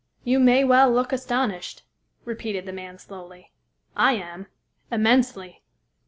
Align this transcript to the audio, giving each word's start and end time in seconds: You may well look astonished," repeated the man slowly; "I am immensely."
You 0.23 0.39
may 0.39 0.63
well 0.63 0.91
look 0.91 1.13
astonished," 1.13 1.83
repeated 2.25 2.65
the 2.65 2.73
man 2.73 2.97
slowly; 2.97 3.51
"I 3.95 4.13
am 4.13 4.47
immensely." 4.89 5.61